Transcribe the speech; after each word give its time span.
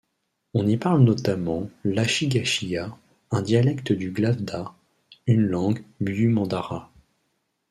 On 0.55 0.65
y 0.65 0.77
parle 0.77 1.01
notamment 1.03 1.69
l'ashigashiya, 1.83 2.97
un 3.29 3.41
dialecte 3.43 3.91
du 3.93 4.09
glavda, 4.09 4.73
une 5.27 5.45
langue 5.45 5.83
biu-mandara. 5.99 6.91